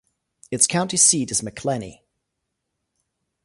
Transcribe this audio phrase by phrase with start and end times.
[0.49, 2.01] Its county seat is Macclenny.